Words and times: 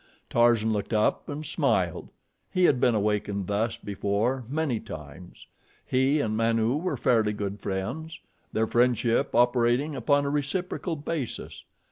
Tarzan 0.31 0.73
looked 0.73 0.93
up 0.93 1.29
and 1.29 1.45
smiled. 1.45 2.09
He 2.51 2.63
had 2.63 2.79
been 2.81 2.95
awakened 2.95 3.45
thus 3.45 3.77
before 3.77 4.43
many 4.49 4.79
times. 4.79 5.45
He 5.85 6.19
and 6.19 6.35
Manu 6.35 6.75
were 6.75 6.97
fairly 6.97 7.33
good 7.33 7.59
friends, 7.61 8.19
their 8.51 8.65
friendship 8.65 9.35
operating 9.35 9.95
upon 9.95 10.25
a 10.25 10.31
reciprocal 10.31 10.95
basis. 10.95 11.65